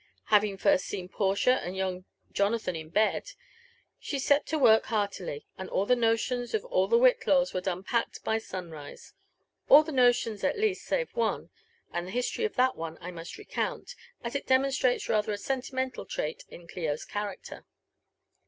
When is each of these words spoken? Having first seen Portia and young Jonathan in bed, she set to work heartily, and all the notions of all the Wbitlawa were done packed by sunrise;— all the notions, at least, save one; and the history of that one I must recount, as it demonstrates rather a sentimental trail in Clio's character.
Having 0.33 0.57
first 0.57 0.85
seen 0.85 1.07
Portia 1.09 1.59
and 1.63 1.77
young 1.77 2.05
Jonathan 2.31 2.75
in 2.75 2.89
bed, 2.89 3.33
she 3.99 4.17
set 4.17 4.47
to 4.47 4.57
work 4.57 4.87
heartily, 4.87 5.45
and 5.59 5.69
all 5.69 5.85
the 5.85 5.95
notions 5.95 6.55
of 6.55 6.65
all 6.65 6.87
the 6.87 6.97
Wbitlawa 6.97 7.53
were 7.53 7.61
done 7.61 7.83
packed 7.83 8.23
by 8.23 8.39
sunrise;— 8.39 9.13
all 9.69 9.83
the 9.83 9.91
notions, 9.91 10.43
at 10.43 10.57
least, 10.57 10.87
save 10.87 11.15
one; 11.15 11.51
and 11.93 12.07
the 12.07 12.11
history 12.17 12.45
of 12.45 12.55
that 12.55 12.75
one 12.75 12.97
I 12.99 13.11
must 13.11 13.37
recount, 13.37 13.93
as 14.23 14.33
it 14.33 14.47
demonstrates 14.47 15.07
rather 15.07 15.33
a 15.33 15.37
sentimental 15.37 16.07
trail 16.07 16.33
in 16.49 16.67
Clio's 16.67 17.05
character. 17.05 17.67